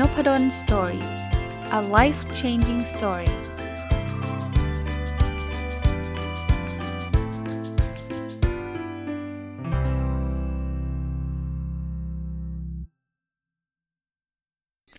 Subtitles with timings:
[0.00, 1.04] n o p a d o l Story
[1.78, 3.30] a life changing story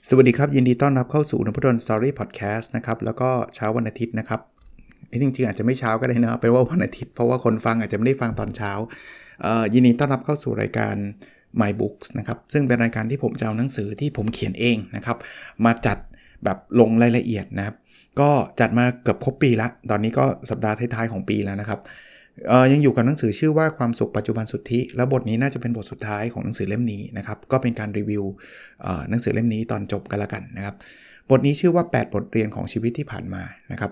[0.10, 4.42] สวัสดีครับ ยินดีต้อนรับเข้าสู่นพดล Story พอดแคสต์นะครับ แล้วก็เช้าวันอาทิตย์นะครับ
[5.22, 8.72] จริงๆ อาจจะไม่เช้าก็ได้นะเป็นว่าวันอาทิตย์เพราะว่าคนฟังอาจจะไม่ได้ฟังตอนเช้า
[9.74, 10.96] ยินดีต้อนรับเข้าสู่รายการ
[11.62, 15.18] My Books นะครับซึ่งเป็นรายการที่ผมจะเอาหนังสือที่ผมเขียนเองนะครับ
[15.66, 15.98] มาจัด
[16.44, 17.76] แบบลงรายละเอียดนะครับ
[18.20, 18.30] ก็
[18.60, 21.80] จัดมาเกือบครบปีละ ตอนนี้ก็สัปดาห์ท้ายๆของปีแล้วนะครับ
[22.72, 28.24] ยังอยู่กับหนังสือชื่อว่าความสุขปัจจุบันสุทธิ แล้วบทนี้น่าจะเป็นบทสุดท้ายของหนังสือเล่มนี้นะครับ ก็เป็นการรีวิว
[29.10, 30.76] หนังสือเล่มนี้ตอนจบกันละกันนะครับ
[31.30, 33.92] บทนี้ชื่อว่า 8 บทเรียนของชีวิตที่ผ่านมานะครับ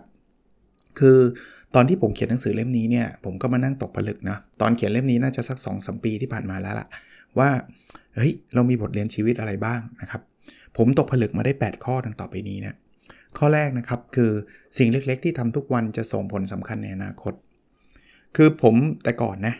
[0.99, 1.20] คือ
[1.75, 6.87] ตอนที่ผมเขียนหนังสือเล่มนี้เนี่ย ผมก็มานั่งตกผลึกนะ ตอนเขียนเล่มนี้น่าจะสัก2อสปีที่ผ่านมาแล้วล่ะ
[7.39, 7.49] ว่า
[8.15, 10.21] เฮ้ยเรามีบทเรียนชีวิตอะไรบ้างนะครับ
[10.77, 12.75] ผมตกผลึกมาได้ 8 ข้อดังต่อไปนี้นะ
[13.37, 14.31] ข้อแรกนะครับคือ
[14.77, 17.33] สิ่งเล็กๆ ที่ทำทุกวันจะส่งผลสำคัญในอนาคต
[18.35, 19.55] คือผมแต่ก่อนนะ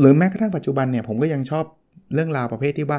[0.00, 1.64] หรือแม้กระทั่งปัจจุบันเนี่ยผมก็ยังชอบ
[2.14, 2.98] เรื่องราวประเภทที่ว่า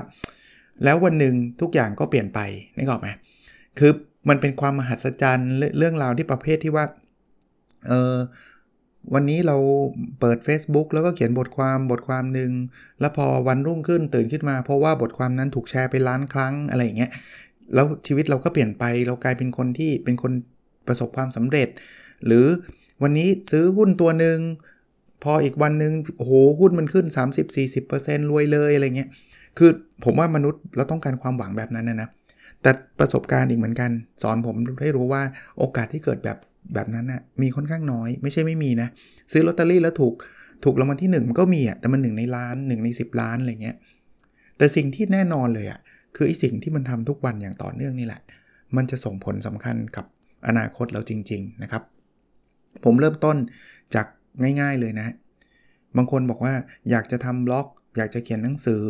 [0.83, 2.39] แล้ววันหนึ่งทุกอย่างก็เปลี่ยนไป
[2.77, 3.07] นึกออกไหม
[3.79, 3.91] คือ
[4.29, 6.85] มันเป็นความมหัศจรรย์เรื่องราวที่ประเภทที่ว่า
[7.87, 8.15] เออ
[9.13, 9.57] วันนี้เรา
[10.19, 12.51] เปิด Facebook แล้วก็เขียนบทความบทความหนึ่ง
[12.99, 17.11] แล้วพอวันรุ่งขึ้นตื่นขึ้นมา เพราะว่าบทความนั้นถูกแชร์ไปล้านครั้งอะไรอย่างเงี้ย
[17.73, 20.31] แล้วชีวิตเราก็เปลี่ยนไปเรากลายเป็นคนที่เป็นคน
[20.87, 21.69] ประสบความสำเร็จ
[22.25, 22.45] หรือ
[23.03, 24.37] วันนี้ซื้อหุ้นตัวหนึ่ง
[25.23, 27.05] พออีกวันหนึ่งโอ้โหหุ้นมันขึ้น
[27.67, 29.09] 30-40%รวยเลยอะไรเงี้ย
[29.57, 29.69] คือ
[30.03, 32.09] ผมว่ามนุษย์เราต้องการความหวังแบบนั้นนะนะ
[32.61, 33.91] แต่ประสบการณ์อีกเหมือนกัน
[34.21, 35.21] สอนผมให้รู้ว่า
[35.59, 36.37] โอกาสที่เกิดแบบ
[36.73, 38.87] แบบนั้นนะมีค่อนข้างน้อย ไม่ใช่ไม่มีนะ
[39.31, 40.13] ซื้อลอตเตอรี่แล้วถูก
[40.63, 43.77] ถูกรางวัลที่ 1 มันก็มีอะแต่มันหนึ่งในล้าน1ใน 10 ล้านอะไรเงี้ย
[44.57, 45.79] แต่สิ่งที่แน่นอนเลยอะ
[46.15, 48.21] คือไอ้สิ่งที่มันทำทุกวันอย่างต่อเนื่องนี่แหละ
[48.75, 50.05] มันจะส่งผลสำคัญกับ
[50.47, 51.83] อนาคตเราจริง ๆนะครับ
[52.83, 53.37] ผมเริ่มต้น
[53.95, 54.07] จาก
[54.61, 55.07] ง่าย ๆเลยนะ
[55.97, 56.53] บางคนบอกว่า
[56.89, 58.83] อยากจะทำบล็อก อยากจะเขียนหนังสือ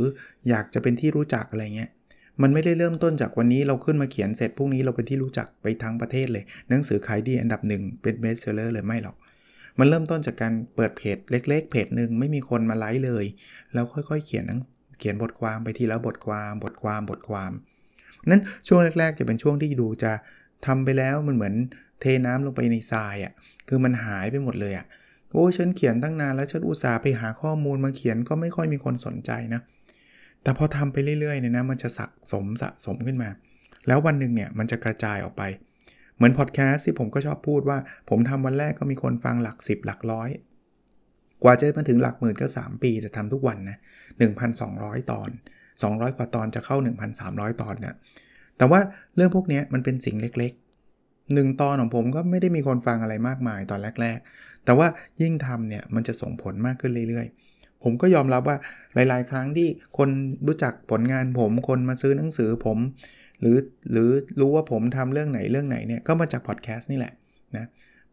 [0.49, 1.89] อยากจะเป็นที่รู้จักอะไรเงี้ย
[2.41, 9.15] มันไม่ได้เริ่มต้นจากวันนี้เราขึ้นมาเขียนเสร็จพรุ่งนี้เราเป็นที่รู้จักไปทั้งประเทศเลย หนังสือขายดีอันดับหนึ่งเป็นเบสเซอร์เลยไม่หรอก
[9.79, 13.25] มันเริ่มต้นจากการเปิดเพจเล็ก ๆ เพจหนึ่งไม่มีคนมาไลค์เลย
[13.73, 14.45] แล้วค่อยๆ เขียน
[14.99, 17.51] เขียนบทความไปทีละบทความบทความบทความ
[18.29, 20.11] นั้นช่วงแรก ๆ จะเป็นช่วงที่ดูจะ
[20.65, 21.53] ทำไปแล้วมันเหมือน
[22.01, 23.33] เทน้ำลงไปในทรายอะ่ะ
[23.67, 24.85] คือมันหายไปหมดเลยอะ่ะ
[25.31, 29.61] โอ้ฉันเขียนตั้งนานแล้วฉันอุตส่าห์ไปหาข้อมูลมาเขียนก็ไม่ค่อยมีคนสนใจนะ
[30.43, 33.29] แต่พอทำไปเรื่อยๆเนี่ยนะมันจะสะสมสะสมขึ้นมา
[33.87, 35.43] แล้ววันหนึ่งเนี่ยมันจะกระจายออกไป
[36.15, 37.77] เหมือนพอดแคสต์ที่ผมก็ชอบพูดว่า
[38.09, 40.29] ผมทำวันแรกก็มีคนฟังหลัก 10 หลักร้อย
[41.43, 43.77] กว่าจะมาถึงหลักหมื่นก็ 3 ปีแต่ทำทุกวันนะ
[44.43, 45.29] 1,200 ตอน
[45.73, 46.77] 200 กว่าตอนจะเข้า
[47.19, 47.95] 1,300 ตอนเนี่ย
[48.57, 48.79] แต่ว่า
[49.15, 54.87] เรื่องพวกนี้มันเป็นสิ่งเล็กๆหนึ่งตอนของผมก็ไม่ได้มีคนฟังอะไรมากมายตอนแรก ๆ แต่ว่า
[55.21, 57.50] ยิ่งทำเนี่ยมันจะส่งผลมากขึ้นเรื่อยๆ
[57.83, 58.57] ผมก็ยอมรับว่า
[58.93, 60.09] หลาย ๆ ครั้งที่คน
[60.47, 62.77] รู้จักผลงานผม คนมาซื้อหนังสือผม
[63.41, 63.57] หรือ
[63.91, 64.09] หรือ
[64.39, 67.13] รู้ว่าผมทำเรื่องไหนเรื่องไหนเนี่ยก็มาจากพอดแคสต์นี่แหละ
[67.57, 67.67] นะ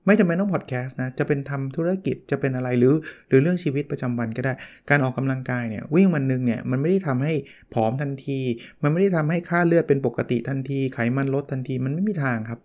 [0.06, 2.95] ไม่จำเป็นต้องพอดแคสต์นะ จะเป็นทำธุรกิจจะเป็นอะไรหรือ
[3.29, 4.53] หรือเรื่องชีวิตประจำวันก็ได้
[4.91, 7.33] การออกกำลังกายเนี่ย วิ่งวันหนึ่งเนี่ย มันไม่ได้ทำให้
[7.75, 8.39] ผอมทันที
[8.83, 12.61] มันไม่ได้ทำให้ค่าเลือดเป็นปกติทันที ไขมันลดทันทีมันไม่มีทางครับ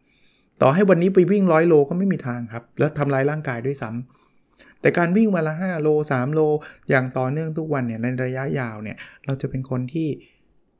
[0.61, 4.12] ต่อให้วันนี้ไปวิ่งร้อยโลก็ไม่มีทางครับ แล้วทำลายร่างกายด้วยซ้ำ
[4.83, 6.39] แต่การวิ่งวันละ 5 โล 3 โล
[6.89, 10.07] อย่างต่อเนื่องทุกวันเนี่ยในระยะยาวเนี่ยเราจะเป็นคนที่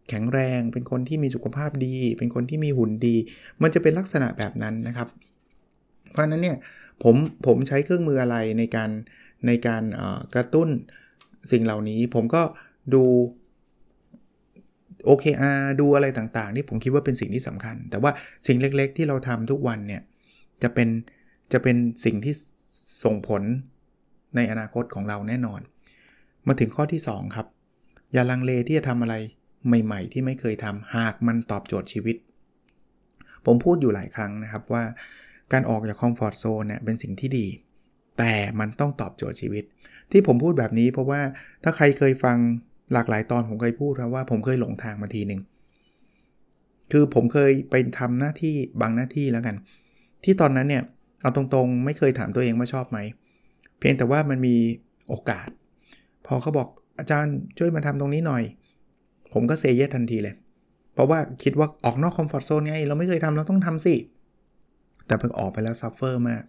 [0.09, 3.15] แข็งแรง เป็นคนที่มีสุขภาพดี เป็นคนที่มีหุ่นดี
[3.61, 5.07] มันจะเป็นลักษณะแบบนั้นนะครับ
[6.11, 6.57] เพราะนั้นเนี่ย
[7.03, 7.15] ผม
[7.45, 8.89] ผมใช้เครื่องมืออะไรในการ
[9.47, 9.83] ในการ
[10.35, 10.69] กระตุ้น
[11.51, 12.41] สิ่งเหล่านี้ ผมก็
[12.93, 13.03] ดู
[15.07, 18.11] OKR ดูอะไรต่างๆ ที่ผมคิดว่าเป็นสิ่งที่สำคัญ แต่ว่า
[18.47, 20.01] สิ่งเล็กๆ ที่เราทำทุกวันเนี่ย
[20.63, 20.89] จะเป็น
[21.53, 22.33] จะเป็นสิ่งที่
[23.03, 23.43] ส่งผล
[24.35, 25.61] ในอนาคตของเราแน่นอน
[26.47, 27.47] มาถึงข้อที่ 2 ครับ
[28.13, 29.15] อย่าลังเลที่จะทำอะไร
[29.67, 32.15] ใหม่ ๆ ที่ไม่เคยทำหากมันตอบโจทย์ชีวิต
[33.45, 34.83] ผมพูดอยู่หลายครั้งนะครับว่า
[35.51, 37.45] การออกจากคอมฟอร์ทโซนเนี่ยเป็นสิ่งที่ดี
[38.17, 39.63] แต่มันต้องตอบโจทย์ชีวิต
[40.11, 41.21] ที่ผมพูดแบบนี้เพราะว่า
[41.63, 42.37] ถ้าใครเคยฟัง
[42.93, 45.41] หลากหลายตอนผมเคยพูดครับว่าผมเคยหลงทางมาทีหนึ่ง
[46.91, 49.55] คือผมเคยไปทำหน้าที่บางหน้าที่แล้วกัน
[50.23, 50.83] ที่ตอนนั้นเนี่ย
[51.21, 52.99] เอาตรงๆ ไม่เคยถามตัวเองว่าชอบไหม
[53.85, 54.55] พียงแต่ว่ามันมี
[55.07, 55.49] โอกาส
[56.25, 56.67] พอเขาบอก
[56.99, 58.43] อาจารย์ช่วยมาทำตรงนี้หน่อย
[59.33, 60.35] ผมก็ say yes ทันทีเลย
[60.93, 63.95] เพราะว่าคิดว่าออกนอก comfort zone ไง เราไม่เคยทำเราต้องทำสิ
[65.07, 66.41] แต่พอออกไปแล้ว suffer มาก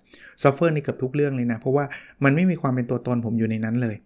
[0.43, 1.85] suffer ในเกือบทุกเรื่องเลยนะ เพราะว่า
[2.25, 3.97] มันไม่มีความเป็นตัวตนผมอยู่ในนั้นเลย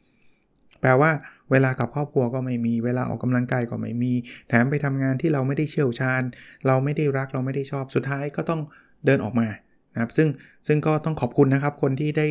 [0.80, 1.10] แปลว่า
[1.50, 4.12] เวลากับครอบครัวก็ไม่มีเวลาออกกำลังกายก็ไม่มี
[4.48, 6.22] แถมไปทำงานที่เราไม่ได้เชี่ยวชาญ
[6.66, 8.60] เราไม่ได้รักเราไม่ได้ชอบสุดท้ายก็ต้อง
[9.06, 9.48] เดินออกมา
[9.94, 10.28] นะครับซึ่ง
[10.66, 12.26] ซึ่งก็ต้องขอบคุณนะครับคนที่ได้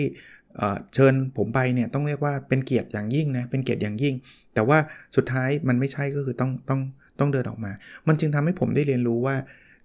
[0.93, 4.15] เชิญผมไปเนี่ยต้องเรียกว่าเป็นเกียรติอย่างยิ่งนะเป็นเกียรติอย่างยิ่ง
[4.53, 4.77] แต่ว่า
[5.15, 6.81] สุดท้ายมันไม่ใช่ก็คือต้องต้อง
[7.19, 7.71] ต้องเดินออกมา
[8.07, 9.35] มันจึงทำให้ผมได้เรียนรู้ว่า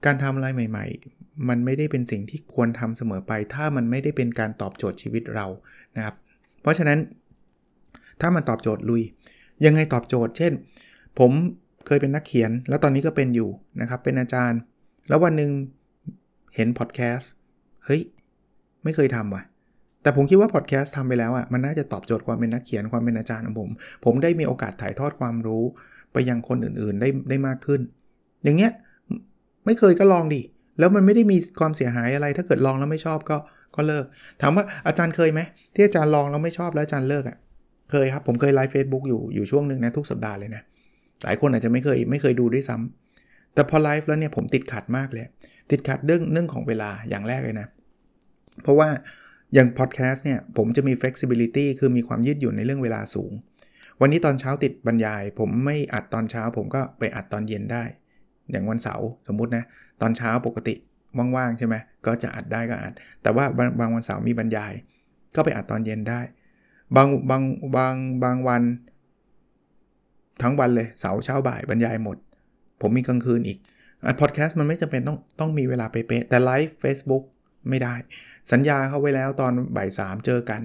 [0.04, 0.86] การทำอะไรใหม่
[1.16, 5.46] ๆ มันไม่ได้เป็นสิ่งที่ควรทำเสมอไป ถ้ามันไม่ได้เป็นการตอบโจทย์ชีวิตเรา
[5.96, 6.14] นะครับ
[6.62, 6.98] เพราะฉะนั้น
[8.20, 9.02] ถ้ามันตอบโจทย์ลุย
[9.64, 10.52] ยังไงตอบโจทย์ เช่น
[11.18, 11.30] ผม
[11.86, 14.60] เคยเป็นนักเขียน แล้วตอนนี้ก็เป็นอยู่นะครับ เป็นอาจารย์
[15.08, 15.50] แล้ววันหนึ่ง
[16.54, 17.30] เห็นพอดแคสต์
[17.84, 18.02] เฮ้ย
[18.84, 19.42] ไม่เคยทำว่ะ
[20.02, 23.70] แต่ผมคิดว่าพอดแคสต์ทำไปแล้วอะมันน่าจะตอบโจทย์ความเป็นนักเขียนความเป็นอาจารย์ของผม
[24.04, 25.64] ผมได้มีโอกาสถ่ายทอดความรู้
[26.12, 27.80] ไปยังคนอื่นๆได้ได้มากขึ้น
[28.44, 28.72] อย่างเงี้ย
[29.66, 30.42] ไม่เคยก็ลองดิ
[30.78, 33.36] แล้วมันไม่ได้มีความเสียหายอะไร ถ้าเกิดลองแล้วไม่ชอบก็
[33.76, 34.04] ก็เลิก
[34.40, 35.40] ถามว่าอาจารย์เคยไหม
[35.74, 37.36] ที่อาจารย์ลองแล้วไม่ชอบแล้วอาจารย์เลิกอะ
[37.90, 40.62] เคยครับผมเคยไลฟ์เฟซบุ๊กอยู่อยู่ช่วงหนึ่งนะทุกสัปดาห์เลยนะ
[41.24, 45.24] หลายคนอาจจะไม่เคยไม่เคยดูด้วยซ้ำแต่พอไลฟ์แล้วเนี่ยผมติดขัดมากเลย
[45.70, 47.66] ติดขัดเรื่องเรื่องของเวลาอย่างแรกเลยนะ
[48.62, 48.88] เพราะว่า
[49.54, 53.32] อย่างพอดแคสต์เนี่ยผมจะมี flexibility คือมีความยืดหยุ่นในเรื่องเวลาสูง
[54.00, 57.84] วันนี้ตอนเช้าติดบรรยาย ผมไม่อัดตอนเช้า ผมก็ไปอัดตอนเย็นได้
[58.50, 59.64] อย่างวันเสาร์สมมุตินะ
[60.00, 60.74] ตอนเช้าปกติ
[61.36, 61.74] ว่างๆใช่ไหม
[62.06, 63.44] ก็จะอัดได้ก็อัด แต่ว่า
[63.80, 64.72] บางวันเสาร์มีบรรยาย
[65.34, 66.20] ก็ไปอัดตอนเย็นได้
[66.96, 67.42] บางบาง
[67.76, 67.94] บาง
[68.24, 68.62] บางวัน
[70.42, 72.16] ทั้งวันเลยเสาร์เช้าบ่ายบรรยายหมด
[72.80, 73.58] ผมมีกลางคืนอีก
[74.06, 77.24] อัดพอดแคสต์มันไม่จำเป็นต้องต้องมีเวลาเป๊ะแต่ไลฟ์ Facebook
[77.68, 77.94] ไม่ได้
[78.52, 80.60] สัญญาเขาไว้แล้วตอนบ่ายสามเจอกัน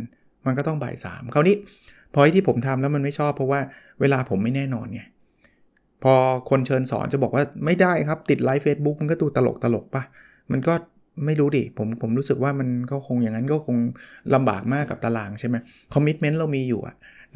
[0.46, 1.56] มันก็ต้องบ่ายสามคราวนี้
[2.14, 3.60] พอที่ผมทำแล้วมันไม่ชอบเพราะว่า
[4.02, 5.02] เวลาผมไม่แน่นอนไง
[6.04, 6.14] พอ
[6.50, 10.04] คนเชิญสอนจะบอกว่าไม่ได้ครับติดไลฟ์ Facebook มันก็ดูตลกตลกปะ
[10.52, 10.74] มันก็
[11.26, 13.78] ไม่รู้ดิผมผมรู้สึกว่ามันก็คงอย่างนั้นก็คง
[14.34, 15.56] ลำบากมากกับตารางใช่ไหม
[15.94, 16.82] commitment เรามีอยู่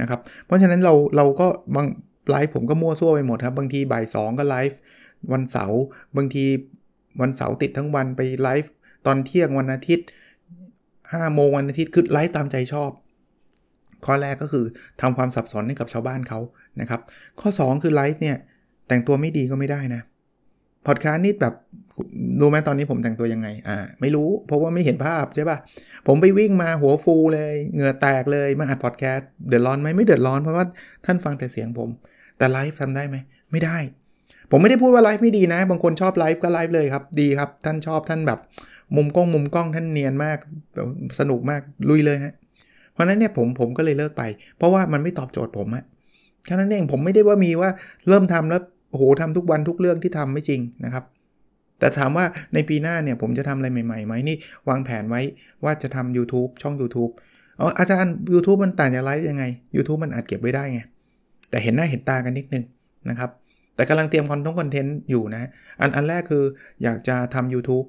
[0.01, 1.87] นะครับเพราะฉะนั้นเราเราก็บาง
[2.29, 4.77] ไลฟ์ผมก็มั่วซั่วไปหมดครับ บางทีบ่ายสองก็ไลฟ์
[5.31, 5.81] วันเสาร์
[6.17, 6.45] บางที
[7.21, 8.71] วันเสาร์ติดทั้งวันไปไลฟ์
[9.05, 10.07] ตอนเที่ยงวันอาทิตย์
[10.71, 12.91] 5โมงวันอาทิตย์คือไลฟ์ตามใจชอบ
[14.05, 14.65] ข้อแรกก็คือ
[15.01, 16.39] ทำความสับสนให้กับชาวบ้านเขา
[16.81, 17.01] นะครับ
[17.39, 18.37] ข้อ 2 คือไลฟ์เนี่ย
[18.87, 20.01] แต่งตัวไม่ดีก็ไม่ได้นะ
[20.87, 21.53] พอดคาสต์นี่แบบ
[22.39, 25.57] รู้ไหมตอนนี้ผมแต่งตัวยังไง อ่า ไม่รู้ เพราะว่าไม่เห็นภาพใช่ปะ่ะ
[26.07, 30.65] ผมไปวิ่งมาหัวฟูเลย เหงื่อแตกเลย มาอัดพอดแคสต์ เดือดร้อนไหมไม่เดือดร้อนเพราะว่า
[31.05, 31.89] ท่านฟังแต่เสียงผม
[32.37, 33.17] แต่ไลฟ์ทำได้ไหม
[33.51, 33.77] ไม่ได้
[34.51, 38.39] ผมไม่ได้พูดว่าไลฟ์ไม่ดีนะ บางคนชอบไลฟ์ก็ไลฟ์เลยครับ ดีครับ ท่านชอบท่านแบบ
[38.95, 40.37] มุมกล้องมุมกล้องท่านเนียนมาก
[41.19, 42.33] สนุกมากลุยเลยฮะ
[42.93, 44.23] เพราะนั้นเนี่ยผมผมก็เลยเลิกไป
[44.57, 45.83] เพราะว่ามันไม่ตอบโจทย์ผมอะ
[46.45, 47.69] แค่นั้นเองผมไม่ได้ว่ามีว่า
[48.09, 48.61] เริ่มทำแล้ว
[48.91, 51.03] โหทำทุกวันทุกเรื่องที่ทำไม่จริงนะครับ
[51.79, 54.37] แต่ถามว่าในปีหน้าเนี่ยผมจะทำอะไรใหม่ๆไหมนี่
[54.69, 55.21] วางแผนไว้
[55.63, 57.11] ว่าจะทำ YouTube ช่อง YouTube
[57.59, 59.43] อ๋ออาจารย์ YouTube มันต่างจากไลฟ์ยังไง
[59.75, 60.81] YouTube มันอาจเก็บไว้ได้ไง
[61.49, 62.63] แต่เห็นหน้าเห็นตากันนิดนึง
[63.09, 63.29] นะครับ
[63.75, 65.49] แต่กำลังเตรียมคอนทงคอนเทนต์อยู่นะ
[65.81, 66.43] อันอันแรกคือ
[66.83, 67.85] อยากจะทำ YouTube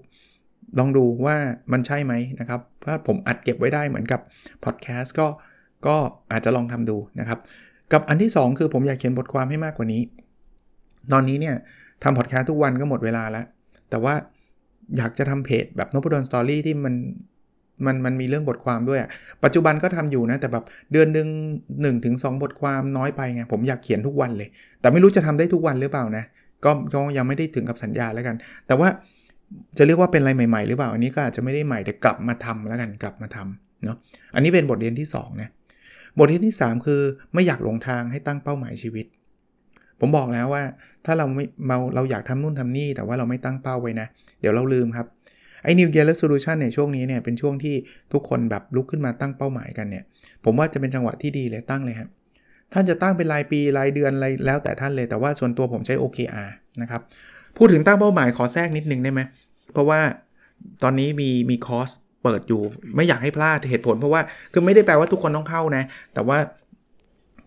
[0.78, 1.36] ลองดูว่า
[1.72, 4.20] มันใช่ไหมนะครับเพราผมอัดเก็บไว้ได้เหมือนกับ
[4.64, 5.26] พอดแคสต์ก็
[5.86, 5.96] ก็
[6.32, 7.38] อาจจะลองทำดูนะครับ
[7.92, 10.02] กับอันที่ 2 คือผมอยากเขียนบทความให้มากกว่านี้
[11.12, 11.54] ตอนนี้เนี่ย
[12.02, 13.46] ทำพอดแคสต์ทุกวันก็หมดเวลาแล้ว
[13.90, 14.14] แต่ว่า
[14.96, 16.94] อยากจะทำเพจแบบนพดลสตอรี่ที่มัน
[17.86, 19.00] มันมันมีเรื่องบทความด้วย
[19.44, 21.28] ปัจจุบันก็ทำอยู่นะ แต่แบบเดือนหนึ่ง
[21.82, 24.48] หนึ่งถึงสบทความน้อยไปไง ผมอยากเขียนทุกวันเลย
[24.80, 26.24] แต่ไม่รู้จะทำได้ทุกวันหรือเปล่านะ
[26.64, 28.36] ก็ก็ยังไม่ได้ถึงกับสัญญาแล้วกัน
[28.66, 28.88] แต่ว่า
[29.78, 33.96] จะเรียกว่าเป็นอะไรใหม่ ๆ หรือเปล่า อันนี้ก็อาจจะไม่ได้ใหม่แต่กลับมาทำแล้วกันกลับมาทำเนาะ
[34.34, 35.50] อันนี้เป็นบทเรียนที่2นะ
[36.18, 37.00] บทเรียนที่ 3 คือ
[37.34, 39.06] ไม่อยากหลงทางให้ตั้งเป้าหมายชีวิต
[40.00, 40.62] ผมบอกแล้วว่า
[41.06, 44.06] ถ้าเราไม่เราเราอยากทำนู่นทำนี่ แต่ว่าเราไม่ตั้งเป้าไว้นะ
[44.40, 45.06] เดี๋ยวเราลืมครับ
[45.64, 47.74] ไอ้ New Year Resolution ในช่วงนี้เนี่ยเป็นช่วงที่
[48.12, 50.04] ทุกคนแบบลุกขึ้นมาตั้งเป้าหมายกันเนี่ย
[50.44, 52.08] ผมว่าจะเป็นจังหวะที่ดีเลยตั้งเลยครับ
[52.72, 56.48] ท่านจะตั้งเป็นรายปีรายเดือนอะไรแล้วแต่ท่านเลยแต่ว่าส่วนตัวผมใช้ OKR
[56.82, 57.02] นะครับ
[57.56, 59.20] พูดถึงตั้งเป้าหมายขอแทรกนิดนึงได้ไหม
[59.72, 60.00] เพราะว่า
[60.82, 61.90] ตอนนี้มีมีคอร์ส
[62.22, 62.62] เปิดอยู่
[62.96, 64.20] ไม่อยากให้พลาดเหตุผล เพราะว่า
[64.52, 66.38] คือไม่ได้แปลว่าทุกคนต้องเข้านะ แต่ว่า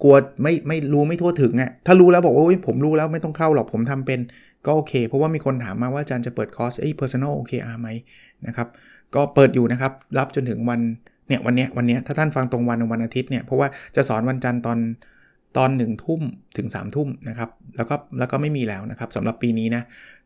[0.03, 4.19] กลัวไม่ไม่รู้ไม่ทั่วถึงอะ่ะถ้ารู้แล้วบอกว่าผมรู้แล้วไม่ต้องเข้าหรอกผมทำเป็น
[4.65, 7.89] ก็โอเค เพราะว่ามีคนถามมาว่าอาจารย์จะเปิดคอร์สไอ้ personal OKR ไหม
[8.47, 8.67] นะครับ
[9.15, 10.79] ก็เปิดอยู่นะครับ รับจนถึงวัน
[11.27, 14.77] เนี่ยวันเนี้ยวันเนี้ยถ้าท่านฟังตรงวันวันอาทิตย์เนี่ยเพราะว่าจะสอนวันจันทร์ตอน
[15.57, 16.21] ตอนหนึ่งทุ่ม
[16.57, 19.83] ถึงสามทุ่มนะครับแล้วก็แล้วก็ไม่มีแล้วนะครับสำหรับปีนี้นะ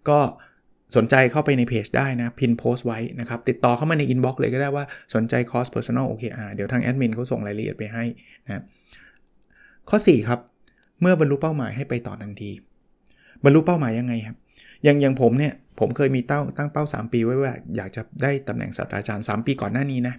[0.10, 0.20] ก็
[0.96, 8.04] สนใจเข้าไปในเพจได้นะ pin โพสต์ไว้นะครับ ติดต่อเข้ามาใน inbox เลยก็ได้ว่าสนใจคอร์ส personal OKR เดี๋ยวทางแอดมินเขาส่งรายละเอียดไปให้
[8.48, 8.64] นะ
[9.90, 10.40] ข้อ 4 ครับ
[11.02, 12.52] เมื่อบรรลุเป้าหมายให้ไปต่อทันที
[13.44, 14.38] บรรลุเป้าหมายยังไงครับ
[14.84, 20.16] อย่างอย่างผมเนี่ย ผมเคยมีเต้าตั้งเป้า 3 ปีไว้ว่า อยากจะได้ตำแหน่งศาสตราจารย์ 3 ปีก่อนหน้านี้นะ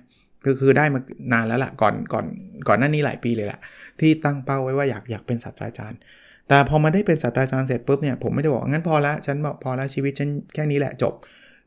[0.47, 1.01] ก็คือได้มา
[1.33, 2.27] นานแล้วละ่ะก่อนก่อน
[2.69, 3.61] ก่อนหน้านี้หลายปีเลยแหละ
[4.01, 5.99] ที่ตั้งเป้าไว้ว่าอยากอยากเป็นศาสตราจารย์
[6.51, 11.15] แต่พอมาได้เป็นศาสตราจารย์เสร็จปุ๊บเนี่ยผมไม่ได้บอกงั้นพอละฉันบอกพอละชีวิตฉันแค่นี้แหละจบ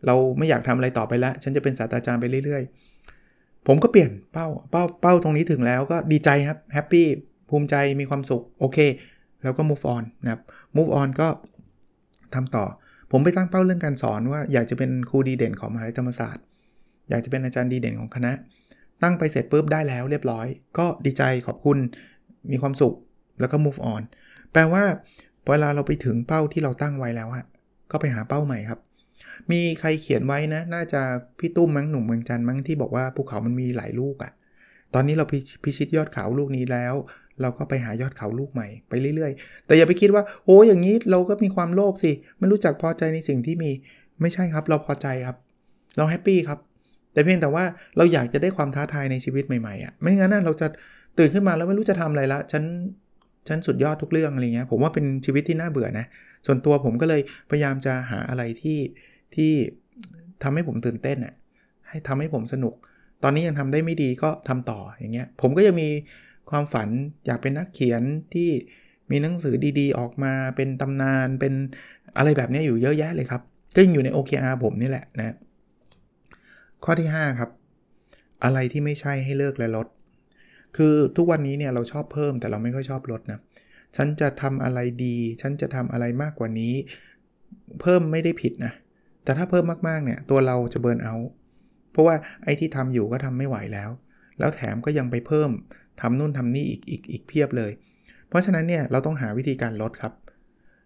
[0.06, 2.63] เราไม่อยากทำอะไรต่อไปแล้วฉันจะเป็นศาสตราจารย์ไปเรื่อย
[3.16, 7.06] ๆ ผมก็เปลี่ยนเป้าเป้าเป้าตรงนี้ถึงแล้วก็ดีใจครับแฮปปี้
[7.50, 8.78] ภูมิใจมีความสุขโอเค
[9.44, 10.42] แล้วก็ move on นะครับ
[10.78, 11.28] move on ก็
[12.36, 12.66] ทำต่อ
[13.12, 16.44] ผมไปตั้งเป้าเรื่องการสอนว่าอยากจะเป็นครูดีเด่นของมหาวิทยาลัยธรรมศาสตร์
[17.10, 18.32] อยากจะเป็นอาจารย์ดีเด่นของคณะ
[19.04, 20.48] ตั้งไปเสร็จปุ๊บได้แล้วเรียบร้อย
[20.78, 21.78] ก็ดีใจขอบคุณ
[22.52, 22.94] มีความสุข
[23.40, 24.02] แล้วก็ move on
[24.53, 24.83] แปลว่า
[25.50, 27.45] เวลาเราไปถึงเป้าที่เราตั้งไว้แล้วอะ
[27.91, 28.79] ก็ไปหาเป้าใหม่ครับ
[29.51, 31.01] มีใครเขียนไว้นะ น่าจะ
[31.39, 34.31] พี่ตุ้มมั้งหนุ่มเมืองจันทร์มั้งที่บอกว่าภูเขามันมีหลายลูกอะ
[34.93, 35.25] ตอนนี้เรา
[35.63, 36.93] พิชิตยอดเขาลูกนี้แล้ว
[37.41, 43.72] เราก็ไปหายอดเขาลูกใหม่ไปเรื่อยๆ แต่อย่าไปคิดว่าโอ้อย่างนี้เราก็มีความโลภสิไม่รู้จักพอใจในสิ่งที่มี
[44.22, 45.38] ไม่ใช่ครับ เราพอใจครับ
[45.98, 46.60] เราแฮปปี้ครับ
[47.13, 47.63] แต่เพียงแต่ว่า
[47.98, 50.67] เราอยากจะได้ความท้าทายในชีวิตใหม่ๆอะ่ะไม่งั้นนะเราจะ
[51.17, 52.63] ตื่นขึ้นมาแล้วไม่รู้จะทำอะไรละฉัน
[53.48, 56.06] ฉันสุดยอดทุกเรื่องอะไรเงี้ยผมว่าเป็นชีวิตที่น่าเบื่อนะ
[56.46, 58.80] ส่วนตัวผมก็เลยพยายามจะหาอะไรที่
[59.36, 59.52] ที่
[60.44, 61.34] ทำให้ผมตื่นเต้นอะ
[61.88, 62.74] ให้ทำให้ผมสนุก
[63.24, 65.90] ตอนนี้ยังทำได้ไม่ดีก็ทำต่ออย่างเงี้ยผมก็ยังมี
[66.50, 66.88] ความฝัน
[67.26, 68.02] อยากเป็นนักเขียน
[68.34, 68.50] ที่
[69.12, 71.54] มีหนังสือดีๆ ออกมาเป็นตำนานเป็น
[72.18, 73.42] อะไรแบบนี้อยู่เยอะแยะเลยครับ
[73.76, 75.36] ก็ยังอยู่ใน OKR ผมนี่แหละนะ
[76.84, 77.50] ข้อที่ 5 ครับ
[78.44, 79.88] อะไรที่ไม่ใช่ให้เลิกและลด
[80.77, 83.39] คือทุกวันนี้เนี่ยเราชอบเพิ่มแต่เราไม่ค่อยชอบลดนะ
[83.96, 86.74] ฉันจะทำอะไรดี ฉันจะทำอะไรมากกว่านี้
[87.82, 88.74] เพิ่มไม่ได้ผิดนะ
[89.24, 91.15] แต่ถ้าเพิ่มมากๆเนี่ยตัวเราจะเบิร์นเอา
[91.92, 93.89] เพราะว่าไอ้ที่ทำอยู่ก็ทำไม่ไหวแล้ว
[94.39, 95.50] แล้วแถมก็ยังไปเพิ่ม
[96.01, 97.72] ทำนู่นทำนี่อีกอีกอีกเพียบเลย
[98.30, 100.13] เพราะฉะนั้นเนี่ยเราต้องหาวิธีการลดครับ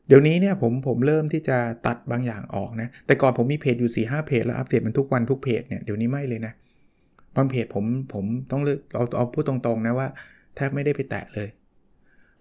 [0.08, 6.53] เดี๋ยวนี้เนี่ยผมผมเริ่มที่จะตัดบางอย่างออกนะ แต่ก่อนผมมีเพจอยู่4ีหเพจแล้วอัปเดตมันทุกวันทุกเพจเนี่ยเดี๋ยวนี้ไม่เลยนะ
[7.38, 10.08] บางเพจผมผมต้องเลือกเอาเอาพูดตรงๆนะว่า
[10.56, 11.50] แทบไม่ได้ไปแตะเลย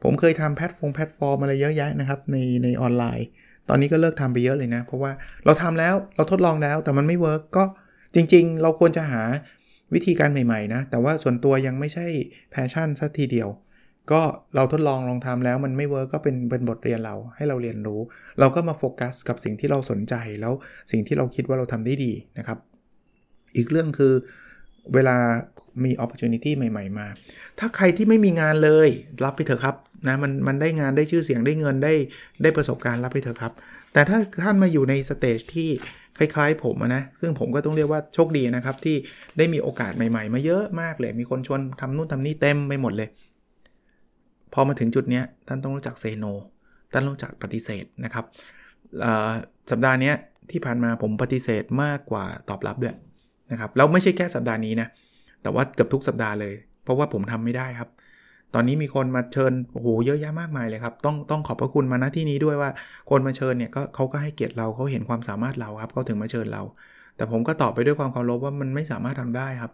[0.03, 3.27] ผมเคยทำแพลตฟอร์มแพลตฟอร์มอะไรเยอะแยะนะครับในในออนไลน์
[3.69, 5.13] ตอนนี้ก็เลิกทำไปเยอะเลยนะ เพราะว่า
[5.45, 7.65] เราทำแล้วเราทดลองแล้วแต่มันไม่ work ก็
[8.15, 9.23] จริง ๆ เราควรจะหา
[9.95, 12.07] วิธีการใหม่ๆนะ แต่ว่าส่วนตัวยังไม่ใช่
[12.51, 13.49] passion สักทีเดียว
[14.13, 14.21] ก็
[14.55, 18.01] เราทดลองลองทำแล้วมันไม่ work ก็เป็นเป็นบทเรียนเราให้เราเรียนรู้
[18.41, 20.53] เราก็มาโฟกัสกับสิ่งที่เราสนใจแล้ว
[20.91, 22.59] สิ่งที่เราคิดว่าเราทำได้ดีนะครับ
[23.57, 24.13] อีกเรื่องคือ
[24.95, 25.17] เวลา
[25.85, 27.07] มี opportunity ใหม่ ๆ มา
[27.59, 28.89] ถ้าใครที่ไม่มีงานเลย
[29.25, 29.77] รับไปเถอะครับ
[30.09, 31.95] นะมันมันได้งานได้ชื่อเสียงได้เงินได้
[32.43, 33.53] ได้ประสบการณ์รับไปเถอะครับ
[33.93, 35.69] แต่ถ้าท่านมาอยู่ในสเตจที่
[36.19, 38.97] คล้าย ๆ ผมนะ ซึ่งผมก็ต้องเรียกว่าโชคดีนะครับ ที่
[39.39, 43.09] ได้มีโอกาสใหม่ ๆ มาเยอะมากเลย มีคนชวนทำนู่นทำนี่เต็มไปหมดเลย
[44.53, 46.25] พอมาถึงจุดนี้ท่านต้องรู้จักเซโน
[46.93, 48.25] ท่านรู้จักปฏิเสธนะครับ
[49.71, 50.13] สัปดาห์นี้
[50.51, 52.95] ที่ผ่านมาผมปฏิเสธมากกว่าตอบรับด้วย
[53.53, 54.89] นะครับแล้วไม่ใช่แค่สัปดาห์นี้นะ
[55.43, 57.91] แต่ว่าเกือบทุกสัปดาห์เลย เพราะว่าผมทำไม่ได้ครับ
[58.55, 62.71] ตอนนี้มีคนมาเชิญโอ้โหเยอะแยะมากมายเลยครับ ต้องต้องขอบพระคุณมาณที่นี้ด้วยว่า
[63.11, 66.63] คนมาเชิญเนี่ยก็เขาก็ให้เกียรติเราเขาเห็นความสามารถเราครับเขาถึงมาเชิญเรา
[67.17, 69.73] แต่ผมก็ตอบไปด้วยความเคารพว่ามันไม่สามารถทำได้ครับ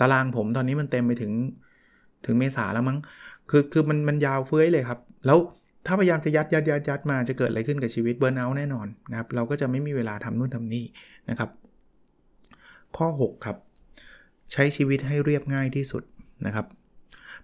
[0.00, 1.32] ตารางผมตอนนี้มันเต็มไปถึง
[2.26, 2.98] ถึงเมษาแล้วมั้ง
[3.50, 5.38] คือคือมันมันยาวเฟ้ยเลยครับ แล้ว
[5.86, 10.84] ถ้าพยายามจะยัดยัดยัดยัดมาจะเกิดอะไรขึ้นกับชีวิตเบิร์นเอาแน่นอนนะครับ เราก็จะไม่มีเวลาทำนู่นทำนี่
[11.30, 11.50] นะครับ
[12.96, 13.56] ข้อ 6 ครับ
[14.52, 16.02] ใช้ชีวิตให้เรียบง่ายที่สุด
[16.46, 16.66] นะครับ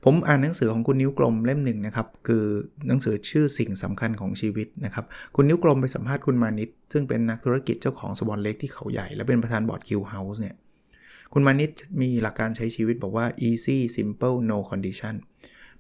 [0.05, 2.45] ผมอ่านหนังสือของคุณนิ้วกลมเล่มหนึ่งนะครับ คือ
[2.87, 5.05] หนังสือชื่อสิ่งสำคัญของชีวิตนะครับ
[5.37, 10.57] คุณนิ้วกลมไปสัมภาษณ์คุณมานิตซึ่งเป็นนักธุรกิจเจ้าของ Swan Lake ที่เขาใหญ่ และเป็นประธานบอร์ด Q House เนี่ย
[11.33, 15.15] คุณมานิตมีหลักการใช้ชีวิตบอกว่า easy simple no condition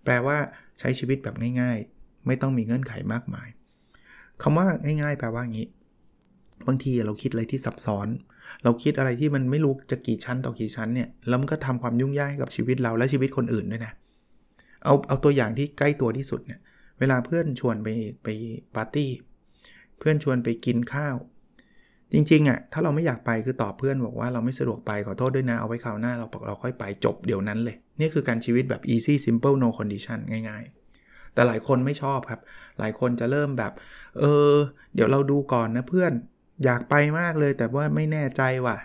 [0.04, 0.36] แปลว่า
[0.80, 3.48] ใช้ชีวิตแบบง่าย ๆ ไม่ต้องมีเงื่อนไขมากมาย
[4.42, 4.66] คำว่า
[5.02, 5.68] ง่าย ๆ แปลว่างี้
[6.66, 8.08] บางทีเราคิดอะไรที่ซับซ้อน
[8.64, 13.92] เราคิดอะไรที่มันไม่รู้จะกี่ชั้นต่อกี่ชั้นเนี่ยแล้วมันก็ทำความยุ่งยากให้กับชีวิตเราและชีวิตคนอื่นด้วยนะ
[14.84, 16.60] เอาเอาตัวอย่างที่ใกล้ตัวที่สุดเนี่ย
[16.98, 17.88] เวลาเพื่อนชวนไป
[18.22, 18.28] ไป
[18.74, 19.10] ปาร์ตี้
[19.98, 21.16] เพื่อนชวนไปกินข้าว
[22.12, 32.40] จริงๆอะ่ะถ้าเราไม่อยากไปคือตอบเพื่อนบอกว่าเราไม่สะดวกไปขอโทษด้วยนะ เอาไว้คราวหน้าเราเราค่อยไปจบเดี๋ยวนั้นเลย นี่คือการชีวิตแบบ easy simple no condition ง่ายๆ แต่หลายคนไม่ชอบครับ
[32.78, 33.72] หลายคนจะเริ่มแบบ
[34.18, 34.52] เออ
[34.94, 36.12] เดี๋ยวเราดูก่อนนะเพื่อน
[36.64, 38.76] อยากไปมากเลยแต่ว่าไม่แน่ใจว่ะ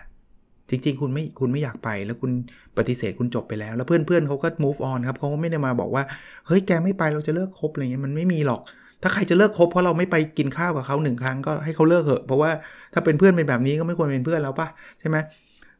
[0.70, 2.30] จริง ๆ คุณไม่คุณไม่อยากไปแล้วคุณ
[2.76, 6.02] ปฏิเสธคุณจบไปแล้ว แล้วเพื่อนๆเขาก็ move on ครับเขาก็ไม่ได้มาบอกว่า
[6.46, 8.60] เฮ้ยแกไม่ไปเราจะเลิกคบอะไรเงี้ยมันไม่มีหรอก
[9.02, 12.50] ถ้าใครจะเลิกคบเพราะเราไม่ไปกินข้าวกับเขาหนึ่งครั้งก็ให้เขาเลิกเถอะเพราะว่า
[12.92, 14.68] ถ้าเป็นเพื่อนเป็นแบบนี้ก็ไม่ควรเป็นเพื่อนแล้วป่ะ
[15.00, 15.16] ใช่ไหม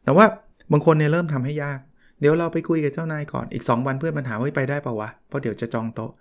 [0.03, 0.25] แต่ว่า
[0.71, 1.79] บางคนเนี่ยเริ่มทำให้ยาก
[2.19, 6.11] เดี๋ยวเราไปคุยกับเจ้านายก่อน อีก 2 วันเพื่อนปัญหาว่าไปได้ป่าวะ เพราะเดี๋ยวจะจองโต๊ะ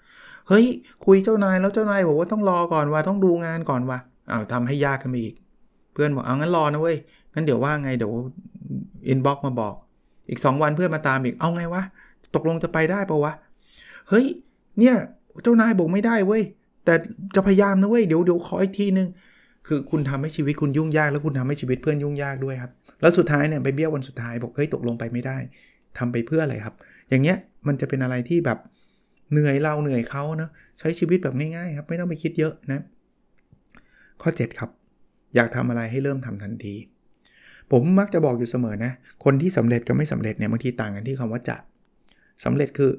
[0.48, 0.66] เฮ้ย
[1.06, 3.98] คุยเจ้านายแล้วเจ้านายบอกว่าต้องรอก่อนว่าต้องดูงานก่อนว่า
[4.30, 5.34] อ้าวทำให้ยากขึ้นไปอีก
[5.98, 6.96] พื่อนบอกเอางั้นรอนะเว้ย
[7.34, 8.12] งั้นเดี๋ยวว่าไงเดี๋ยว
[9.08, 9.74] อินบ็อกมาบอก
[10.30, 11.82] อีก 2 วันเพื่อนมาตามอีกเอาไงวะ
[12.34, 13.32] ตกลงจะไปได้ปะวะ
[14.08, 14.26] เฮ้ย
[14.78, 14.94] เนี่ย
[15.42, 16.42] เจ้านายบอกไม่ได้เว้ย
[16.84, 16.94] แต่
[17.34, 19.08] จะพยายามนะเว้ยเดี๋ยวเดี๋ยวขออีกทีนึง
[19.66, 25.36] คือคุณทำให้ชีวิตคุณยุ่งยากแล้วคุณทำให้ชีวิตเพื่อนยุ่งยากด้วยครับ แล้วสุดท้ายเนี่ยไปเบี้ยววันสุดท้ายบอกเฮ้ยตกลงไปไม่ได้
[25.98, 26.74] ทำไปเพื่ออะไรครับ
[27.08, 27.36] อย่างเงี้ย
[27.66, 28.58] มันจะเป็นอะไรที่แบบ
[29.32, 32.80] เหนื่อยเราเหนื่อยเขาเนะใช้ชีวิตแบบง่ายๆครับ ไม่ต้องไปคิดเยอะนะ
[34.22, 34.70] ข้อ 7 ครับ
[35.34, 36.74] อยากทำอะไรให้เริ่มทำทันที
[37.72, 38.92] ผมมักจะบอกอยู่เสมอนะ
[39.24, 41.56] คนที่สำเร็จกับไม่สำเร็จเนี่ยบางทีต่างกันที่คำว่าจะ
[42.44, 42.90] สำเร็จคือ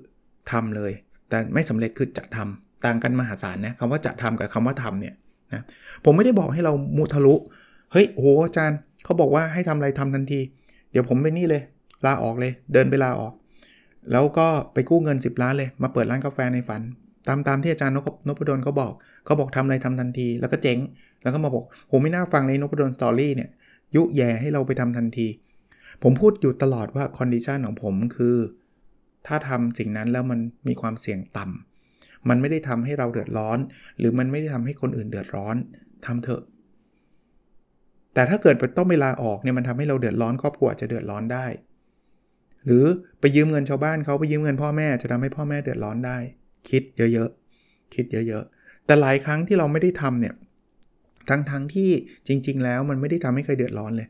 [0.51, 0.91] ทำเลย
[1.29, 5.13] แต่ไม่สำเร็จคือจะทำต่างกันมหาศาลนะคำว่าจะทำกับคำว่าทำเนี่ย
[5.53, 5.61] นะ
[6.05, 7.35] ผมไม่ได้บอกให้เรามุทะลุ
[7.91, 10.39] เฮ้ยโหอาจารย์เขาบอกว่าให้ทำอะไรทำทันที
[10.91, 11.61] เดี๋ยวผมไปนี่เลย
[12.05, 13.33] ลาออกเลย เดินไปลาออก
[14.11, 16.81] แล้วก็ไปกู้เงิน 10 ล้านเลย มาเปิดร้านกาแฟในฝัน
[17.27, 17.93] ตามตามที่อาจารย์
[18.27, 18.91] นพดลเขาบอก
[19.25, 20.79] เขาบอกทำอะไรทำทันที แล้วก็เจ๊ง
[21.21, 23.49] แล้วก็มาบอกผมไม่น่าฟังเลยนพดล Story เนี่ย
[23.95, 25.27] ยุแย่ให้เราไปทำทันที
[26.03, 28.37] ผมพูดอยู่ตลอดว่า condition ของผมคือ
[29.27, 33.57] ถ้าทำสิ่งนั้นแล้วมันมีความเสี่ยงต่ำมันไม่ได้ทำให้เราเดือดร้อน
[33.99, 35.55] หรือมันไม่ได้ทำให้คนอื่นเดือดร้อน
[36.05, 36.41] ทำเถอะ
[38.13, 41.45] แต่ถ้าเกิดต้องเวลาออกเนี่ยมันทำให้เราเดือดร้อนครอบครัวจะเดือดร้อนได้
[42.65, 42.85] หรือ
[43.19, 46.17] ไปยืมเงินชาวบ้านเขาไปยืมเงินพ่อแม่จะทำให้พ่อแม่เดือดร้อนได้
[46.69, 50.35] คิดเยอะๆคิดเยอะ ๆ แต่หลายครั้งที่เราไม่ได้ทำเนี่ย
[51.29, 51.89] ทั้งๆทที่
[52.27, 54.07] จริง ๆ แล้วมันไม่ได้ทำให้ใครเดือดร้อนเลย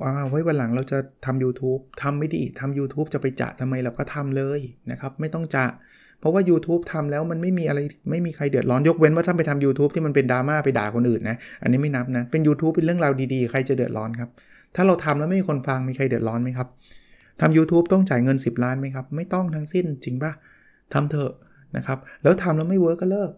[0.00, 4.60] ว้าไว้วันหลังเราจะทำ YouTube ทำไม่ดีทำ YouTube จะไปจะทำไมเราก็ทำเลย
[4.90, 5.64] นะครับไม่ต้องจะ
[6.20, 14.30] เพราะว่า YouTube ทำแล้วมันไม่มีอะไรไม่มีใครเดือดร้อนยกเว้นว่าถ้าไปทำ YouTube ที่มันเป็นดราม่าไปด่าคนอื่นนะอันนี้ไม่นับนะเป็น YouTube เป็นเรื่องราวดีๆ ใครจะเดือดร้อนครับ
[14.76, 16.68] ถ้าเราทำแล้วไม่มีคนฟังมีใครเดือดร้อนไหมครับ
[17.40, 20.32] ทำ YouTube ต้องจ่ายเงิน 10 ล้านไหมครับ ไม่ต้องทั้งสิ้นจริงปะ
[20.94, 21.32] ทำเถอะ
[21.76, 23.30] นะครับแล้วทำแล้วไม่เวิร์กก็เลิก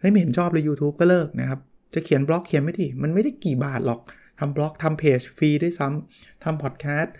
[0.00, 1.60] เฮ้ยไม่เห็นชอบเลย YouTube ก็เลิกนะครับ
[1.94, 4.00] จะเขียนบล็อกเขียนไม่ดีมันไม่ได้กี่บาทหรอก
[4.38, 7.14] ทำบล็อกทำเพจฟรีด้วยซ้ำทำพอดแคสต์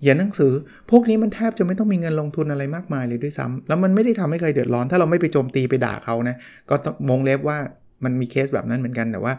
[0.00, 0.52] เขียนหนังสือ
[0.90, 6.36] พวกนี้มันแทบจะไม่ต้องมีเงินลงทุนอะไรมากมายเลยด้วยซ้ำแล้วมันไม่ได้ทำให้ใครเดือดร้อน ถ้าเราไม่ไปโจมตีไปด่าเขานะ
[6.70, 7.58] ก็ต้องมงเล็บว่า
[8.04, 9.32] มันมีเคสแบบนั้นเหมือนกัน แต่ว่า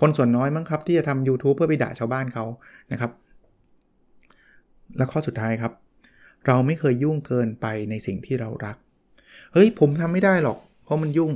[0.00, 2.44] คนส่วนน้อยมั้งครับ ที่จะทำ YouTube เพื่อไปด่าชาวบ้านเขา
[2.92, 3.10] นะครับ
[4.96, 5.72] และข้อสุดท้ายครับ
[6.46, 8.76] เราไม่เคยยุ่งเกินไปในสิ่งที่เรารัก
[9.52, 11.30] เฮ้ยผมทำไม่ได้หรอก เพราะมันยุ่ง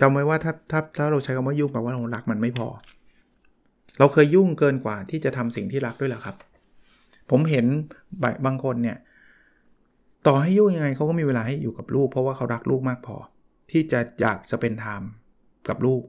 [0.00, 2.68] จำไว้ว่าถ้าถ้าถ้าเราใช้คำว่ายุ่งแปลว่าเรารักมันไม่พอ
[3.98, 6.36] เราเคยยุ่งเกินกว่าที่จะทำสิ่งที่รักด้วยหรอครับ
[7.30, 7.66] ผมเห็น
[8.46, 8.96] บางคนเนี่ย
[10.26, 13.16] ต่อให้ยุ่งยังไงเขาก็มีเวลาให้อยู่กับลูก เพราะว่าเขารักลูกมากพอ
[13.70, 15.08] ที่จะอยากจะเป็นไทม์
[15.68, 16.02] กับลูก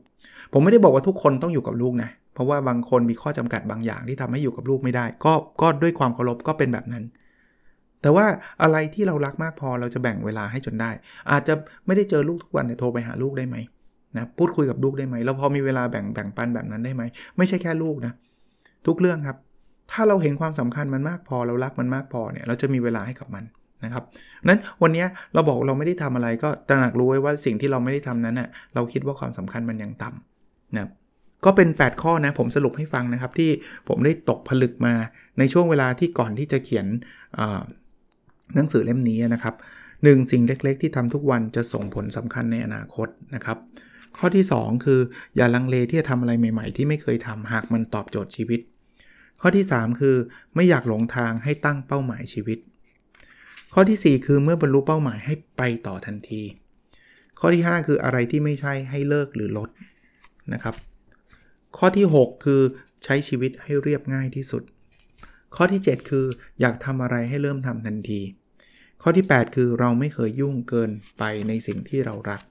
[0.53, 7.03] ผมไม่ได้บอกว่าทุกคนต้องอยู่กับลูกนะเพราะว่าบางคนมีข้อจำกัดบางอย่างที่ทำให้อยู่กับลูกไม่ได้ ก็ก็ด้วยความเคารพก็เป็นแบบนั้น
[8.05, 8.25] แต่ว่า
[8.63, 10.91] อะไรที่เรารักมากพอเราจะแบ่งเวลาให้จนได้
[11.31, 11.53] อาจจะ
[11.85, 13.57] ไม่ได้เจอลูกทุกวันแต่โทรไปหาลูกได้ไหม
[14.17, 17.03] นะพูดคุยกับลูกได้ไหมเราพอมีเวลาแบ่งแบ่งปันแบบนั้นได้ไหม
[17.37, 18.13] ไม่ใช่แค่ลูกนะ
[18.87, 19.37] ทุกเรื่องครับ
[19.91, 23.43] ถ้าเราเห็นความสำคัญมันมากพอเรารักมันมากพอเนี่ยเราจะมีเวลาให้กับมัน
[23.83, 24.03] นะครับ
[24.47, 30.89] นั้นวันนี้เราบอกเราไม่ได้ทำอะไรก็ตระหนักรู้ไว้ว่าสิ่งที่เราไม่ได้ทำนั้นน่ะเราคิดว่าความสำคัญมันยังต่ำนะ
[31.45, 33.49] ก็เป็น 8 ข้อนะผมสรุปให้ฟังนะครับที่
[33.87, 34.93] ผมได้ตกผลึกมา
[35.39, 36.87] ในช่วงเวลาที่ก่อนที่จะเขียน
[38.55, 39.55] หนังสือเล่มนี้นะครับ
[40.03, 43.57] หนึ่งสิ่งเล็กๆ ที่ทำทุกวันจะส่งผลสำคัญในอนาคตนะครับ
[44.17, 44.99] ข้อที่ 2 คือ
[45.35, 48.59] อย่าลังเลที่จะทำอะไรใหม่ๆ ที่ไม่เคยทำหากมันตอบโจทย์ชีวิต
[49.41, 50.15] ข้อที่ 3 คือ
[50.55, 52.59] ไม่อยากหลงทางให้ตั้งเป้าหมายชีวิต
[53.73, 56.41] ข้อที่ 4 คือเมื่อบรรลุเป้าหมายให้ไปต่อทันที
[57.39, 59.69] ข้อที่ 5 คืออะไรที่ไม่ใช่ให้เลิกหรือลด
[60.53, 60.75] นะครับ
[61.77, 62.61] ข้อที่ 6 คือ
[63.03, 64.63] ใช้ชีวิตให้เรียบง่ายที่สุด
[65.55, 66.25] ข้อที่ 7 คือ
[66.61, 68.21] อยากทำอะไรให้เริ่มทำทันที
[69.01, 72.41] ข้อที่ 8 คือเราไม่เคยยุ่งเกินไปในสิ่งที่เรารัก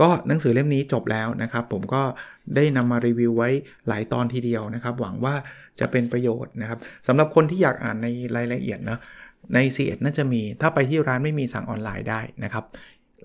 [0.00, 2.02] ก็หนังสือเล่มนี้จบแล้วนะครับ ผมก็
[2.56, 3.50] ได้นำมารีวิวไว้
[3.88, 5.34] หลายตอนทีเดียวนะครับ หวังว่า
[5.80, 8.98] จะเป็นประโยชน์นะครับสำหรับคนที่อยากอ่านในรายละเอียดนะ
[9.54, 12.64] ใน c ีเอ็ดน่าจะมี ถ้าไปที่ร้านไม่มีสั่งออนไลน์ได้นะครับ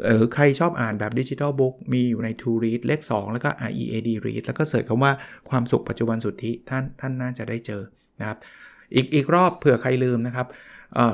[0.06, 5.12] หรือใครชอบอ่านแบบดิจิทัลบุ๊กมีอยู่ใน To Read เลข 2 แล้วก็ READ Read แล้วก็เสิร์ชคำว่า
[5.49, 7.82] ความสุขปัจจุบันสุทธิท่านท่านน่าจะได้เจอ
[8.19, 8.38] นะครับ
[8.95, 10.47] อีกอีกรอบเผื่อใครลืมนะครับ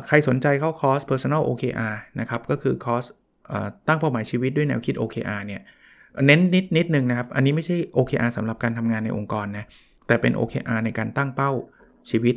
[0.07, 3.03] ใครสนใจเข้าคอร์ส Personal OKR นะครับ ก็คือคอร์ส
[3.87, 5.61] ตั้งเป้าหมายชีวิตด้วยแนวคิด OKR เนี่ย
[6.25, 9.65] เน้นนิดนิดนึงนะครับ อันนี้ไม่ใช่ OKR สำหรับการทำงานในองค์กรนะ
[10.07, 11.51] แต่เป็น OKR ในการตั้งเป้า
[12.09, 12.35] ชีวิต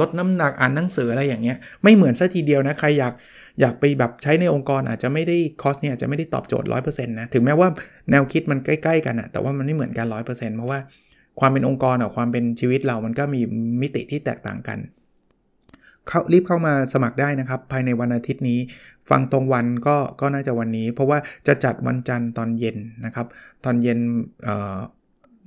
[0.00, 3.12] ลดน้ำหนัก อ่านหนังสืออะไรอย่างเงี้ย ไม่เหมือนซะทีเดียวนะ ใครอยาก
[3.60, 7.68] อยากไปแบบใช้ในองค์กรอาจจะไม่ได้คอสเนี่ยอาจจะไม่ได้ตอบโจทย์ 100%นะ ถึงแม้ว่า
[8.10, 10.78] แนวคิดมันใกล้ ๆ กันอะแต่ว่ามันไม่เหมือนกัน 100%เพราะว่า
[11.40, 13.40] ความเป็นองค์กรกับความเป็นชีวิตเรามันก็มี
[13.82, 14.78] มิติที่แตกต่างกัน
[16.08, 18.58] เขารีบเข้ามาสมัครได้นะครับ ภายในวันอาทิตย์นี้
[19.10, 23.26] ฟังตรงวันก็ก็น่าจะวันนี้ เพราะว่าจะจัดวันจันทร์ตอนเย็นนะครับ
[23.64, 23.98] ตอนเย็น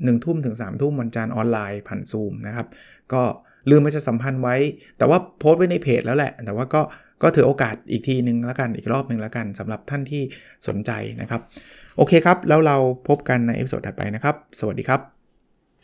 [0.03, 2.67] หนึ่งทุ่มถึง3ามทุ่มวันจันทร์ออนไลน์ผ่านซูมนะครับ
[3.13, 3.21] ก็
[3.69, 4.55] ลืมมาจะสัมพันธ์ไว้
[4.97, 6.81] แต่ว่าโพสต์ไว้ในเพจแล้วแหละ แต่ว่าก็
[7.23, 10.21] ก็ถือโอกาสอีกทีหนึ่งแล้วกันอีกรอบหนึ่งแล้วกันสำหรับท่านที่
[10.67, 11.41] สนใจนะครับ
[11.97, 15.18] โอเคครับ แล้วเราพบกันใน episode ถัดไปนะครับ สวัสดีครับ